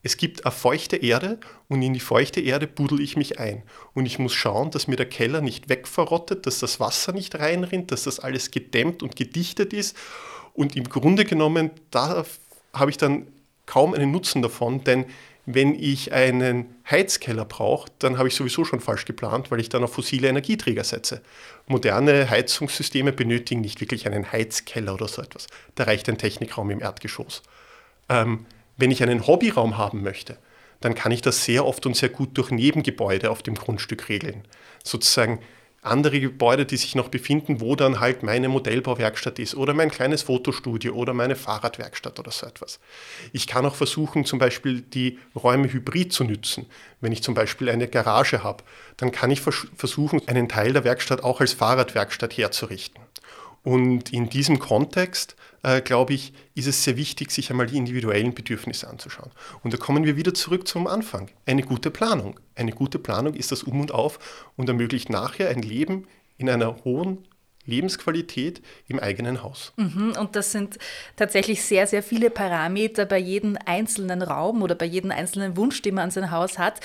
Es 0.02 0.16
gibt 0.16 0.46
eine 0.46 0.52
feuchte 0.52 0.96
Erde 0.96 1.38
und 1.68 1.82
in 1.82 1.92
die 1.92 2.00
feuchte 2.00 2.40
Erde 2.40 2.66
buddel 2.66 3.00
ich 3.00 3.16
mich 3.18 3.38
ein. 3.38 3.62
Und 3.92 4.06
ich 4.06 4.18
muss 4.18 4.32
schauen, 4.32 4.70
dass 4.70 4.88
mir 4.88 4.96
der 4.96 5.08
Keller 5.08 5.42
nicht 5.42 5.68
wegverrottet, 5.68 6.46
dass 6.46 6.58
das 6.58 6.80
Wasser 6.80 7.12
nicht 7.12 7.38
reinrinnt, 7.38 7.92
dass 7.92 8.04
das 8.04 8.18
alles 8.18 8.50
gedämmt 8.50 9.02
und 9.02 9.14
gedichtet 9.14 9.74
ist. 9.74 9.96
Und 10.54 10.74
im 10.74 10.88
Grunde 10.88 11.26
genommen, 11.26 11.70
da 11.90 12.24
habe 12.72 12.90
ich 12.90 12.96
dann 12.96 13.26
kaum 13.66 13.92
einen 13.92 14.10
Nutzen 14.10 14.40
davon, 14.40 14.84
denn 14.84 15.04
wenn 15.54 15.74
ich 15.74 16.12
einen 16.12 16.74
Heizkeller 16.90 17.44
brauche, 17.44 17.90
dann 17.98 18.18
habe 18.18 18.28
ich 18.28 18.34
sowieso 18.34 18.64
schon 18.64 18.80
falsch 18.80 19.04
geplant, 19.04 19.50
weil 19.50 19.60
ich 19.60 19.68
dann 19.68 19.84
auf 19.84 19.92
fossile 19.92 20.28
Energieträger 20.28 20.84
setze. 20.84 21.22
Moderne 21.66 22.28
Heizungssysteme 22.28 23.12
benötigen 23.12 23.60
nicht 23.60 23.80
wirklich 23.80 24.06
einen 24.06 24.30
Heizkeller 24.32 24.94
oder 24.94 25.08
so 25.08 25.22
etwas. 25.22 25.46
Da 25.74 25.84
reicht 25.84 26.08
ein 26.08 26.18
Technikraum 26.18 26.70
im 26.70 26.80
Erdgeschoss. 26.80 27.42
Ähm, 28.08 28.46
wenn 28.76 28.90
ich 28.90 29.02
einen 29.02 29.26
Hobbyraum 29.26 29.76
haben 29.76 30.02
möchte, 30.02 30.38
dann 30.80 30.94
kann 30.94 31.12
ich 31.12 31.22
das 31.22 31.44
sehr 31.44 31.66
oft 31.66 31.84
und 31.86 31.96
sehr 31.96 32.08
gut 32.08 32.36
durch 32.38 32.50
Nebengebäude 32.50 33.30
auf 33.30 33.42
dem 33.42 33.54
Grundstück 33.54 34.08
regeln. 34.08 34.44
Sozusagen 34.82 35.40
andere 35.82 36.20
Gebäude, 36.20 36.66
die 36.66 36.76
sich 36.76 36.94
noch 36.94 37.08
befinden, 37.08 37.60
wo 37.60 37.74
dann 37.74 38.00
halt 38.00 38.22
meine 38.22 38.48
Modellbauwerkstatt 38.48 39.38
ist 39.38 39.54
oder 39.54 39.72
mein 39.72 39.90
kleines 39.90 40.22
Fotostudio 40.22 40.94
oder 40.94 41.14
meine 41.14 41.36
Fahrradwerkstatt 41.36 42.18
oder 42.18 42.30
so 42.30 42.46
etwas. 42.46 42.80
Ich 43.32 43.46
kann 43.46 43.64
auch 43.64 43.74
versuchen, 43.74 44.26
zum 44.26 44.38
Beispiel 44.38 44.82
die 44.82 45.18
Räume 45.34 45.72
hybrid 45.72 46.12
zu 46.12 46.24
nützen. 46.24 46.66
Wenn 47.00 47.12
ich 47.12 47.22
zum 47.22 47.34
Beispiel 47.34 47.70
eine 47.70 47.88
Garage 47.88 48.42
habe, 48.42 48.62
dann 48.98 49.10
kann 49.10 49.30
ich 49.30 49.40
vers 49.40 49.66
versuchen, 49.74 50.20
einen 50.28 50.48
Teil 50.48 50.74
der 50.74 50.84
Werkstatt 50.84 51.24
auch 51.24 51.40
als 51.40 51.54
Fahrradwerkstatt 51.54 52.36
herzurichten. 52.36 53.02
Und 53.62 54.12
in 54.12 54.28
diesem 54.28 54.58
Kontext, 54.58 55.36
äh, 55.62 55.80
glaube 55.80 56.14
ich, 56.14 56.32
ist 56.54 56.66
es 56.66 56.84
sehr 56.84 56.96
wichtig, 56.96 57.30
sich 57.30 57.50
einmal 57.50 57.66
die 57.66 57.76
individuellen 57.76 58.34
Bedürfnisse 58.34 58.88
anzuschauen. 58.88 59.30
Und 59.62 59.72
da 59.72 59.78
kommen 59.78 60.04
wir 60.04 60.16
wieder 60.16 60.34
zurück 60.34 60.66
zum 60.66 60.86
Anfang. 60.86 61.30
Eine 61.46 61.62
gute 61.62 61.90
Planung. 61.90 62.38
Eine 62.54 62.72
gute 62.72 62.98
Planung 62.98 63.34
ist 63.34 63.52
das 63.52 63.62
Um 63.62 63.80
und 63.80 63.92
Auf 63.92 64.52
und 64.56 64.68
ermöglicht 64.68 65.10
nachher 65.10 65.48
ein 65.50 65.62
Leben 65.62 66.06
in 66.38 66.48
einer 66.48 66.84
hohen 66.84 67.26
Lebensqualität 67.66 68.62
im 68.88 68.98
eigenen 68.98 69.42
Haus. 69.42 69.72
Mhm, 69.76 70.14
und 70.18 70.34
das 70.34 70.52
sind 70.52 70.78
tatsächlich 71.16 71.62
sehr, 71.62 71.86
sehr 71.86 72.02
viele 72.02 72.30
Parameter 72.30 73.04
bei 73.04 73.18
jedem 73.18 73.58
einzelnen 73.66 74.22
Raum 74.22 74.62
oder 74.62 74.74
bei 74.74 74.86
jedem 74.86 75.10
einzelnen 75.10 75.56
Wunsch, 75.56 75.82
den 75.82 75.94
man 75.94 76.04
an 76.04 76.10
sein 76.10 76.30
Haus 76.30 76.58
hat, 76.58 76.80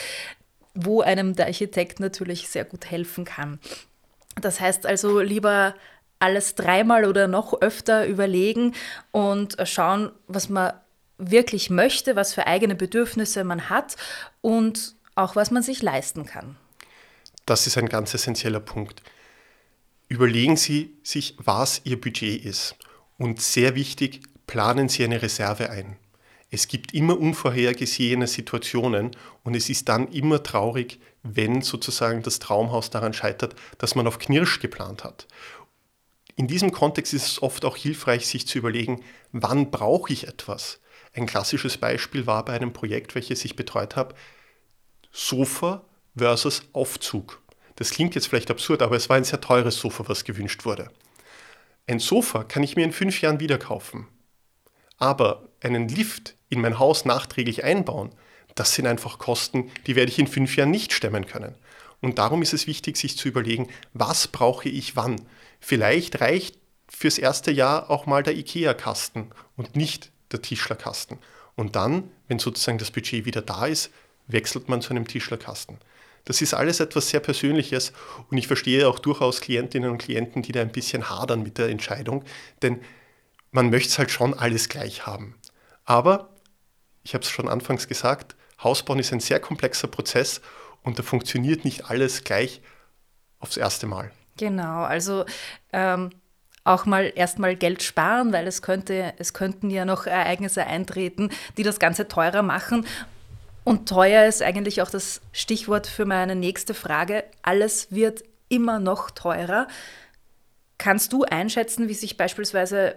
wo 0.74 1.01
einem 1.01 1.36
der 1.36 1.48
Architekt 1.48 2.00
natürlich 2.00 2.50
sehr 2.50 2.65
gut 2.65 2.91
helfen 2.91 3.24
kann. 3.24 3.60
Das 4.41 4.60
heißt 4.60 4.86
also 4.86 5.22
lieber 5.22 5.75
alles 6.20 6.56
dreimal 6.56 7.06
oder 7.06 7.28
noch 7.28 7.62
öfter 7.62 8.08
überlegen 8.08 8.74
und 9.12 9.58
schauen, 9.66 10.12
was 10.28 10.50
man 10.50 10.74
wirklich 11.18 11.70
möchte, 11.70 12.16
was 12.16 12.34
für 12.34 12.48
eigene 12.48 12.76
Bedürfnisse 12.76 13.44
man 13.44 13.70
hat 13.70 13.96
und 14.42 14.96
auch 15.16 15.36
was 15.36 15.52
man 15.52 15.64
sich 15.64 15.82
leisten 15.82 16.26
kann. 16.26 16.58
Das 17.46 17.68
ist 17.68 17.78
ein 17.78 17.90
ganz 17.90 18.14
essentieller 18.14 18.60
Punkt. 18.60 19.02
Überlegen 20.08 20.58
Sie 20.58 20.98
sich, 21.04 21.36
was 21.38 21.82
Ihr 21.84 22.00
Budget 22.00 22.44
ist. 22.44 22.76
Und 23.18 23.42
sehr 23.42 23.76
wichtig, 23.76 24.22
planen 24.46 24.90
Sie 24.90 25.04
eine 25.04 25.22
Reserve 25.22 25.70
ein. 25.70 25.98
Es 26.52 26.68
gibt 26.68 26.94
immer 26.94 27.20
unvorhergesehene 27.20 28.28
Situationen 28.28 29.12
und 29.44 29.56
es 29.56 29.70
ist 29.70 29.90
dann 29.90 30.08
immer 30.12 30.44
traurig, 30.44 31.00
wenn 31.24 31.62
sozusagen 31.62 32.22
das 32.22 32.40
Traumhaus 32.40 32.92
daran 32.92 33.14
scheitert, 33.14 33.56
dass 33.80 33.96
man 33.96 34.06
auf 34.06 34.20
Knirsch 34.20 34.60
geplant 34.60 35.04
hat. 35.04 35.28
In 36.36 36.48
diesem 36.48 36.72
Kontext 36.72 37.13
ist 37.13 37.27
es 37.27 37.42
oft 37.42 37.63
auch 37.63 37.77
hilfreich, 37.77 38.27
sich 38.27 38.48
zu 38.48 38.58
überlegen, 38.58 39.04
wann 39.32 39.72
brauche 39.72 40.12
ich 40.12 40.27
etwas. 40.27 40.80
Ein 41.13 41.27
klassisches 41.27 41.77
Beispiel 41.77 42.27
war 42.27 42.44
bei 42.44 42.54
einem 42.54 42.74
Projekt, 42.74 43.15
welches 43.15 43.46
ich 43.46 43.56
betreut 43.56 43.96
habe, 43.96 44.15
Sofa 45.12 45.86
versus 46.15 46.63
Aufzug. 46.74 47.42
Das 47.77 47.92
klingt 47.92 48.15
jetzt 48.15 48.27
vielleicht 48.27 48.51
absurd, 48.51 48.82
aber 48.82 48.98
es 48.98 49.08
war 49.10 49.15
ein 49.15 49.24
sehr 49.24 49.39
teures 49.39 49.77
Sofa, 49.77 50.08
was 50.08 50.25
gewünscht 50.25 50.65
wurde. 50.65 50.89
Ein 51.88 52.00
Sofa 52.00 52.44
kann 52.44 52.63
ich 52.63 52.75
mir 52.75 52.84
in 52.84 52.92
fünf 52.92 53.22
Jahren 53.22 53.39
wieder 53.39 53.58
kaufen. 53.58 54.08
Aber 54.98 55.48
einen 55.62 55.88
Lift 55.88 56.36
in 56.50 56.62
mein 56.62 56.80
Haus 56.80 57.06
nachträglich 57.06 57.63
einbauen, 57.63 58.13
das 58.56 58.74
sind 58.74 58.88
einfach 58.88 59.20
Kosten, 59.20 59.70
die 59.86 59.96
werde 59.96 60.12
ich 60.12 60.20
in 60.20 60.27
fünf 60.27 60.56
Jahren 60.56 60.72
nicht 60.72 60.94
stemmen 60.94 61.25
können. 61.25 61.56
Und 62.02 62.20
darum 62.20 62.42
ist 62.42 62.54
es 62.54 62.68
wichtig, 62.68 62.98
sich 62.98 63.18
zu 63.18 63.28
überlegen, 63.28 63.68
was 63.94 64.28
brauche 64.28 64.70
ich 64.70 64.96
wann. 64.96 65.22
Vielleicht 65.60 66.22
reicht 66.22 66.58
fürs 66.88 67.18
erste 67.18 67.52
Jahr 67.52 67.90
auch 67.90 68.06
mal 68.06 68.24
der 68.24 68.36
IKEA-Kasten 68.36 69.32
und 69.56 69.75
nicht 69.75 70.12
der 70.32 70.42
Tischlerkasten. 70.42 71.20
Und 71.56 71.75
dann, 71.75 72.12
wenn 72.28 72.40
sozusagen 72.40 72.78
das 72.78 72.92
Budget 72.92 73.25
wieder 73.25 73.42
da 73.42 73.66
ist, 73.66 73.92
wechselt 74.28 74.70
man 74.70 74.82
zu 74.82 74.92
einem 74.92 75.08
Tischlerkasten. 75.08 75.78
Das 76.25 76.42
ist 76.42 76.54
alles 76.54 76.80
etwas 76.80 77.10
sehr 77.10 77.20
Persönliches 77.20 77.94
und 78.30 78.38
ich 78.38 78.48
verstehe 78.48 78.88
auch 78.88 79.00
durchaus 79.00 79.42
Klientinnen 79.42 79.92
und 79.92 80.00
Klienten, 80.00 80.42
die 80.42 80.52
da 80.52 80.62
ein 80.62 80.72
bisschen 80.72 81.10
hadern 81.10 81.44
mit 81.44 81.60
der 81.60 81.70
Entscheidung, 81.70 82.24
denn 82.64 82.82
man 83.52 83.70
möchte 83.70 83.90
es 83.90 84.00
halt 84.00 84.12
schon 84.12 84.34
alles 84.34 84.68
gleich 84.68 85.06
haben. 85.06 85.36
Aber, 85.86 86.30
ich 87.04 87.14
habe 87.14 87.24
es 87.24 87.30
schon 87.30 87.48
anfangs 87.48 87.88
gesagt, 87.88 88.36
Hausbauen 88.64 89.00
ist 89.00 89.14
ein 89.14 89.20
sehr 89.20 89.40
komplexer 89.40 89.88
Prozess 89.88 90.42
und 90.86 91.00
da 91.00 91.04
funktioniert 91.04 91.65
nicht 91.65 91.89
alles 91.89 92.24
gleich 92.24 92.62
aufs 93.39 93.58
erste 93.58 93.88
Mal. 93.88 94.12
Genau, 94.38 94.84
also 94.84 95.25
ähm, 95.74 96.12
auch 96.63 96.86
mal 96.86 97.12
erstmal 97.15 97.56
Geld 97.56 97.84
sparen, 97.84 98.32
weil 98.34 98.48
es 98.48 98.62
könnte, 98.62 99.13
es 99.18 99.34
könnten 99.34 99.70
ja 99.70 99.86
noch 99.86 100.06
Ereignisse 100.06 100.65
eintreten, 100.65 101.30
die 101.58 101.63
das 101.63 101.80
Ganze 101.80 102.08
teurer 102.08 102.42
machen. 102.42 102.86
Und 103.63 103.89
teuer 103.89 104.25
ist 104.25 104.42
eigentlich 104.42 104.82
auch 104.82 104.89
das 104.89 105.22
Stichwort 105.32 105.88
für 105.88 106.06
meine 106.06 106.36
nächste 106.36 106.74
Frage. 106.74 107.24
Alles 107.42 107.92
wird 107.92 108.24
immer 108.48 108.80
noch 108.80 109.10
teurer. 109.10 109.68
Kannst 110.77 111.13
du 111.13 111.24
einschätzen, 111.24 111.88
wie 111.88 111.94
sich 111.94 112.18
beispielsweise 112.18 112.96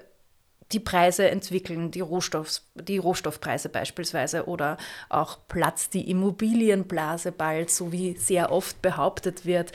die 0.73 0.81
Preise 0.81 1.31
entwickeln, 1.31 1.91
die, 1.91 2.01
Rohstoff, 2.01 2.61
die 2.75 2.99
Rohstoffpreise 2.99 3.69
beispielsweise 3.69 4.47
oder 4.47 4.77
auch 5.09 5.39
Platz 5.49 5.89
die 5.89 6.11
Immobilienblase 6.11 7.33
bald, 7.33 7.71
so 7.71 7.93
wie 7.93 8.17
sehr 8.17 8.53
oft 8.53 8.83
behauptet 8.83 9.47
wird. 9.47 9.73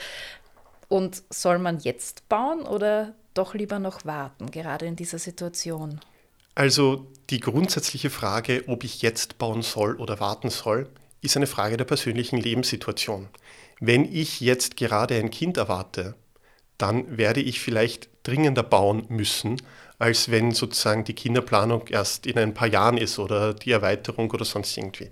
Und 0.88 1.22
soll 1.30 1.58
man 1.58 1.80
jetzt 1.80 2.28
bauen 2.28 2.62
oder 2.62 3.14
doch 3.34 3.54
lieber 3.54 3.78
noch 3.78 4.04
warten, 4.04 4.50
gerade 4.50 4.86
in 4.86 4.96
dieser 4.96 5.18
Situation? 5.18 6.00
Also 6.54 7.06
die 7.30 7.40
grundsätzliche 7.40 8.10
Frage, 8.10 8.64
ob 8.68 8.84
ich 8.84 9.02
jetzt 9.02 9.38
bauen 9.38 9.62
soll 9.62 9.96
oder 9.96 10.20
warten 10.20 10.50
soll, 10.50 10.88
ist 11.20 11.36
eine 11.36 11.48
Frage 11.48 11.76
der 11.76 11.84
persönlichen 11.84 12.36
Lebenssituation. 12.36 13.28
Wenn 13.80 14.04
ich 14.04 14.40
jetzt 14.40 14.76
gerade 14.76 15.16
ein 15.16 15.30
Kind 15.30 15.56
erwarte, 15.56 16.14
dann 16.78 17.16
werde 17.16 17.40
ich 17.40 17.60
vielleicht 17.60 18.08
dringender 18.22 18.62
bauen 18.62 19.06
müssen, 19.08 19.60
als 19.98 20.30
wenn 20.30 20.52
sozusagen 20.52 21.04
die 21.04 21.14
Kinderplanung 21.14 21.86
erst 21.88 22.26
in 22.26 22.38
ein 22.38 22.54
paar 22.54 22.68
Jahren 22.68 22.96
ist 22.96 23.18
oder 23.18 23.54
die 23.54 23.70
Erweiterung 23.70 24.30
oder 24.30 24.44
sonst 24.44 24.76
irgendwie. 24.76 25.10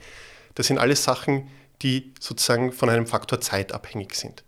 Das 0.55 0.67
sind 0.67 0.79
alles 0.79 1.05
Sachen, 1.05 1.49
die 1.83 2.13
sozusagen 2.21 2.73
von 2.73 2.89
einem 2.89 3.07
Faktor 3.07 3.41
Zeit 3.41 3.73
abhängig 3.73 4.15
sind. 4.15 4.45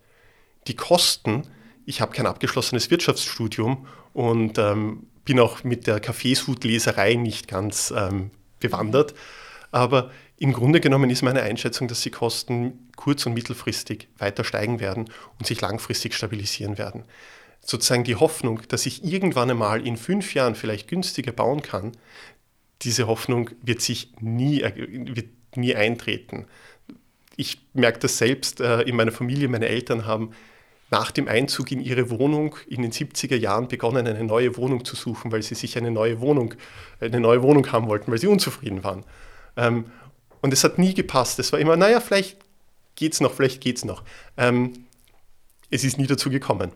Die 0.67 0.77
Kosten, 0.77 1.43
ich 1.87 2.01
habe 2.01 2.13
kein 2.13 2.27
abgeschlossenes 2.27 2.91
Wirtschaftsstudium 2.91 3.87
und 4.13 4.59
ähm, 4.59 5.07
bin 5.25 5.41
auch 5.41 5.65
mit 5.65 5.87
der 5.87 6.01
Kaffeeshutleserei 6.01 7.15
nicht 7.15 7.49
ganz 7.49 7.93
ähm, 7.97 8.31
bewandert, 8.61 9.15
aber 9.71 10.11
im 10.37 10.53
Grunde 10.53 10.81
genommen 10.81 11.11
ist 11.11 11.23
meine 11.23 11.43
Einschätzung, 11.43 11.89
dass 11.89 12.01
die 12.03 12.11
Kosten 12.11 12.91
kurz- 12.97 13.25
und 13.25 13.35
mittelfristig 13.35 14.09
weiter 14.19 14.45
steigen 14.45 14.81
werden 14.81 15.11
und 15.39 15.47
sich 15.47 15.61
langfristig 15.61 16.15
stabilisieren 16.15 16.77
werden 16.77 17.05
sozusagen 17.65 18.05
die 18.05 18.17
Hoffnung, 18.17 18.61
dass 18.69 18.87
ich 18.87 19.05
irgendwann 19.05 19.51
einmal 19.51 19.87
in 19.87 19.97
fünf 19.97 20.35
Jahren 20.35 20.55
vielleicht 20.55 20.89
günstiger 20.89 21.33
bauen 21.33 21.63
kann, 21.63 21.93
diese 22.83 23.07
Hoffnung 23.07 23.51
wird 23.63 23.81
sich 23.81 24.13
nie, 24.21 24.63
wird 24.63 25.29
nie 25.57 25.75
eintreten. 25.75 26.47
Ich 27.37 27.67
merke 27.73 28.01
das 28.01 28.19
selbst 28.19 28.61
äh, 28.61 28.83
in 28.83 28.97
meiner 28.97 29.13
Familie. 29.13 29.49
Meine 29.49 29.67
Eltern 29.67 30.07
haben 30.07 30.33
nach 30.91 31.11
dem 31.11 31.27
Einzug 31.27 31.73
in 31.73 31.81
ihre 31.81 32.11
Wohnung 32.11 32.57
in 32.69 32.83
den 32.83 32.93
70er 32.93 33.37
Jahren 33.37 33.69
begonnen, 33.69 34.07
eine 34.07 34.23
neue 34.23 34.57
Wohnung 34.57 34.85
zu 34.85 34.95
suchen, 34.95 35.33
weil 35.33 35.43
sie 35.43 35.55
sich 35.55 35.77
eine 35.77 35.91
neue 35.91 36.21
Wohnung, 36.21 36.55
eine 37.01 37.21
neue 37.21 37.43
Wohnung 37.43 37.73
haben 37.73 37.89
wollten, 37.89 38.13
weil 38.13 38.19
sie 38.19 38.27
unzufrieden 38.27 38.85
waren. 38.85 39.05
Ähm, 39.57 39.87
und 40.43 40.53
es 40.53 40.63
hat 40.63 40.79
nie 40.79 40.95
gepasst. 40.95 41.39
Es 41.39 41.53
war 41.53 41.59
immer, 41.59 41.77
naja, 41.77 42.01
vielleicht 42.01 42.37
geht 42.95 43.15
es 43.15 43.21
noch, 43.21 43.33
vielleicht 43.33 43.61
geht 43.61 43.79
es 43.79 43.85
noch. 43.85 44.05
Ähm, 44.37 44.85
es 45.71 45.83
ist 45.85 45.99
nie 45.99 46.07
dazu 46.07 46.31
gekommen. 46.31 46.71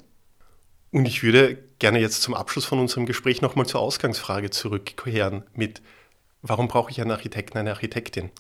Und 0.91 1.07
ich 1.07 1.23
würde 1.23 1.59
gerne 1.79 2.01
jetzt 2.01 2.23
zum 2.23 2.35
Abschluss 2.35 2.65
von 2.65 2.79
unserem 2.79 3.07
Gespräch 3.07 3.43
nochmal 3.43 3.67
zur 3.67 3.81
Ausgangsfrage 3.81 4.51
zurückkehren 4.51 5.43
mit, 5.55 5.83
warum 6.43 6.69
brauche 6.69 6.91
ich 6.91 7.01
einen 7.01 7.11
Architekten, 7.11 7.59
eine 7.59 7.71
Architektin? 7.71 8.31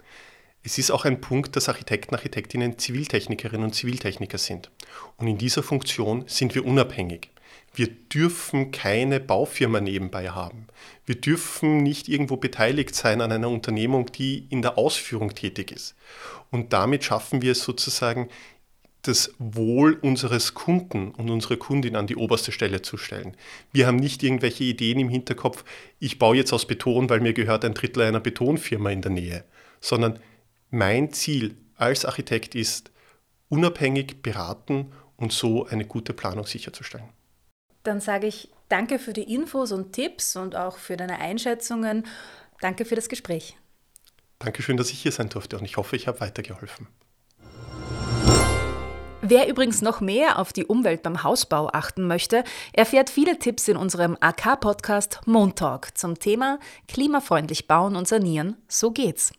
Es 0.63 0.79
ist 0.79 0.91
auch 0.91 1.05
ein 1.05 1.21
Punkt, 1.21 1.57
dass 1.57 1.69
Architekten, 1.69 2.15
Architektinnen 2.15 2.79
Ziviltechnikerinnen 2.79 3.65
und 3.65 3.75
Ziviltechniker 3.75 4.39
sind. 4.39 4.71
Und 5.17 5.29
in 5.29 5.39
dieser 5.39 5.63
Funktion 5.63 6.25
sind 6.27 6.55
wir 6.55 6.65
unabhängig. 6.65 7.31
Wir 7.75 7.89
dürfen 7.89 8.73
keine 8.73 9.21
Baufirma 9.21 9.81
nebenbei 9.81 10.31
haben. 10.31 10.67
Wir 11.07 11.15
dürfen 11.15 11.83
nicht 11.83 12.09
irgendwo 12.09 12.37
beteiligt 12.37 12.95
sein 12.95 13.21
an 13.21 13.31
einer 13.31 13.49
Unternehmung, 13.49 14.11
die 14.11 14.47
in 14.51 14.63
der 14.63 14.79
Ausführung 14.79 15.35
tätig 15.35 15.71
ist. 15.71 15.95
Und 16.51 16.73
damit 16.73 17.05
schaffen 17.05 17.41
wir 17.41 17.53
es 17.53 17.63
sozusagen, 17.63 18.29
das 19.09 19.35
Wohl 19.39 19.95
unseres 19.95 20.55
Kunden 20.55 21.11
und 21.13 21.31
unserer 21.31 21.57
Kundin 21.57 21.97
an 21.97 22.07
die 22.07 22.17
oberste 22.17 22.53
Stelle 22.53 22.83
zu 22.83 22.97
stellen. 22.97 23.37
Wir 23.73 23.87
haben 23.87 23.97
nicht 23.97 24.23
irgendwelche 24.23 24.65
Ideen 24.65 25.01
im 25.01 25.09
Hinterkopf, 25.09 25.65
ich 25.99 26.19
baue 26.19 26.37
jetzt 26.37 26.53
aus 26.53 26.67
Beton, 26.67 27.09
weil 27.09 27.21
mir 27.21 27.33
gehört 27.33 27.65
ein 27.65 27.75
Drittel 27.75 28.03
einer 28.03 28.21
Betonfirma 28.21 28.91
in 28.91 29.03
der 29.03 29.11
Nähe, 29.11 29.45
sondern 29.81 30.19
mein 30.71 31.13
Ziel 31.13 31.57
als 31.77 32.05
Architekt 32.05 32.55
ist, 32.55 32.91
unabhängig 33.49 34.23
beraten 34.23 34.93
und 35.17 35.33
so 35.33 35.67
eine 35.67 35.87
gute 35.87 36.13
Planung 36.13 36.45
sicherzustellen. 36.45 37.09
Dann 37.83 38.01
sage 38.01 38.27
ich 38.27 38.51
danke 38.69 38.99
für 38.99 39.15
die 39.15 39.35
Infos 39.35 39.73
und 39.73 39.93
Tipps 39.93 40.37
und 40.37 40.55
auch 40.55 40.77
für 40.77 40.97
deine 40.97 41.19
Einschätzungen. 41.19 42.07
Danke 42.61 42.85
für 42.85 42.95
das 42.95 43.09
Gespräch. 43.09 43.57
Dankeschön, 44.39 44.77
dass 44.77 44.91
ich 44.91 45.01
hier 45.01 45.13
sein 45.13 45.31
durfte 45.31 45.59
und 45.59 45.65
ich 45.65 45.77
hoffe, 45.77 45.97
ich 45.97 46.07
habe 46.07 46.21
weitergeholfen. 46.21 46.87
Wer 49.21 49.49
übrigens 49.49 49.83
noch 49.83 50.01
mehr 50.01 50.39
auf 50.39 50.53
die 50.53 50.65
Umwelt 50.65 51.03
beim 51.03 51.25
Hausbau 51.25 51.69
achten 51.73 52.07
möchte, 52.07 52.45
erfährt 52.73 53.11
viele 53.11 53.39
Tipps 53.39 53.67
in 53.67 53.77
unserem 53.77 54.17
AK-Podcast 54.21 55.21
Montalk 55.27 55.99
zum 55.99 56.21
Thema 56.21 56.61
klimafreundlich 56.87 57.67
bauen 57.67 57.97
und 57.97 58.07
sanieren. 58.07 58.57
So 58.69 58.93
geht's. 58.93 59.33